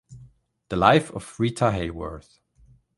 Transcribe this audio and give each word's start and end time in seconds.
The 0.69 0.77
Life 0.77 1.11
of 1.11 1.39
Rita 1.39 1.65
Hayworth". 1.65 2.39